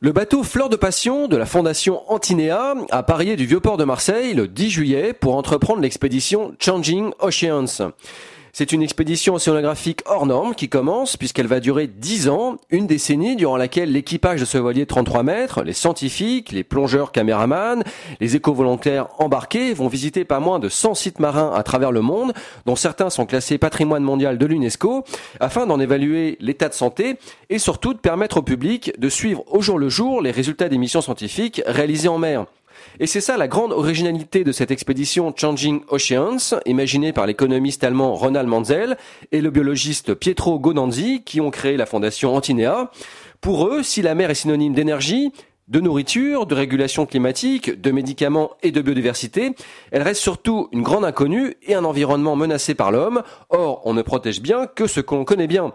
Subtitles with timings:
[0.00, 4.34] Le bateau Fleur de Passion de la Fondation Antinéa a parié du Vieux-Port de Marseille
[4.34, 7.92] le 10 juillet pour entreprendre l'expédition Changing Oceans.
[8.52, 13.36] C'est une expédition océanographique hors norme qui commence puisqu'elle va durer 10 ans, une décennie
[13.36, 17.82] durant laquelle l'équipage de ce voilier de 33 mètres, les scientifiques, les plongeurs caméramans,
[18.20, 22.32] les éco-volontaires embarqués vont visiter pas moins de 100 sites marins à travers le monde,
[22.66, 25.04] dont certains sont classés patrimoine mondial de l'UNESCO,
[25.38, 29.60] afin d'en évaluer l'état de santé et surtout de permettre au public de suivre au
[29.60, 32.46] jour le jour les résultats des missions scientifiques réalisées en mer.
[32.98, 38.14] Et c'est ça la grande originalité de cette expédition Changing Oceans, imaginée par l'économiste allemand
[38.14, 38.96] Ronald Manzel
[39.32, 42.90] et le biologiste Pietro Gonanzi, qui ont créé la fondation Antinea.
[43.40, 45.32] Pour eux, si la mer est synonyme d'énergie,
[45.68, 49.52] de nourriture, de régulation climatique, de médicaments et de biodiversité,
[49.92, 53.22] elle reste surtout une grande inconnue et un environnement menacé par l'homme.
[53.50, 55.72] Or, on ne protège bien que ce qu'on connaît bien.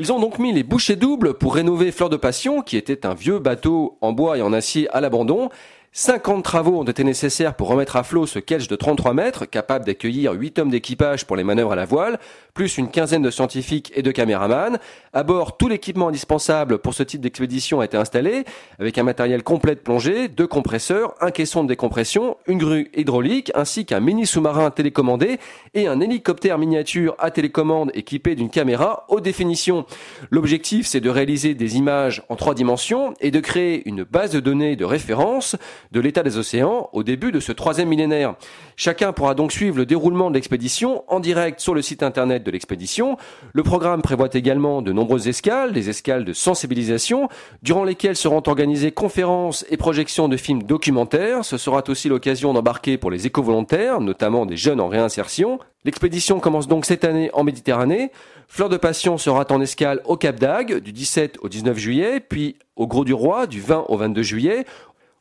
[0.00, 3.14] Ils ont donc mis les bouchées doubles pour rénover Fleur de Passion, qui était un
[3.14, 5.50] vieux bateau en bois et en acier à l'abandon.
[5.92, 9.86] 50 travaux ont été nécessaires pour remettre à flot ce ketch de 33 mètres, capable
[9.86, 12.18] d'accueillir 8 hommes d'équipage pour les manœuvres à la voile,
[12.52, 14.78] plus une quinzaine de scientifiques et de caméramans.
[15.14, 18.44] À bord, tout l'équipement indispensable pour ce type d'expédition a été installé,
[18.78, 23.50] avec un matériel complet de plongée, deux compresseurs, un caisson de décompression, une grue hydraulique,
[23.54, 25.38] ainsi qu'un mini sous-marin télécommandé
[25.72, 29.86] et un hélicoptère miniature à télécommande équipé d'une caméra haute définition.
[30.30, 34.40] L'objectif, c'est de réaliser des images en trois dimensions et de créer une base de
[34.40, 35.56] données de référence
[35.92, 38.34] de l'état des océans au début de ce troisième millénaire.
[38.76, 42.50] Chacun pourra donc suivre le déroulement de l'expédition en direct sur le site internet de
[42.50, 43.16] l'expédition.
[43.52, 47.28] Le programme prévoit également de nombreuses escales, des escales de sensibilisation,
[47.62, 51.44] durant lesquelles seront organisées conférences et projections de films documentaires.
[51.44, 55.58] Ce sera aussi l'occasion d'embarquer pour les éco-volontaires, notamment des jeunes en réinsertion.
[55.84, 58.10] L'expédition commence donc cette année en Méditerranée.
[58.48, 62.56] Fleur de Passion sera en escale au Cap d'Agde du 17 au 19 juillet, puis
[62.76, 64.64] au Gros du Roi du 20 au 22 juillet,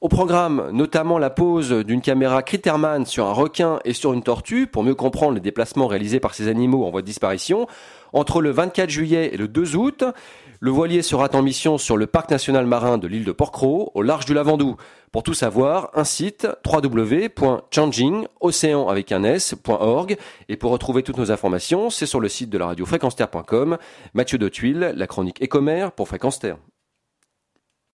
[0.00, 4.66] au programme, notamment la pose d'une caméra Critterman sur un requin et sur une tortue
[4.66, 7.66] pour mieux comprendre les déplacements réalisés par ces animaux en voie de disparition.
[8.12, 10.04] Entre le 24 juillet et le 2 août,
[10.60, 14.02] le voilier sera en mission sur le parc national marin de l'île de Porquerolles, au
[14.02, 14.76] large du Lavandou.
[15.12, 16.46] Pour tout savoir, un site
[19.24, 20.16] s.org
[20.48, 23.16] et pour retrouver toutes nos informations, c'est sur le site de la radio fréquence
[24.14, 26.58] Mathieu de Tuile, la chronique Écomère pour Fréquence Terre.